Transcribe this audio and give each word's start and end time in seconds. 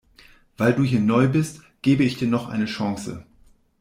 Weil 0.57 0.73
du 0.73 0.81
hier 0.83 0.99
neu 0.99 1.27
bist, 1.27 1.61
gebe 1.83 2.01
ich 2.03 2.17
dir 2.17 2.27
noch 2.27 2.49
eine 2.49 2.65
Chance. 2.65 3.23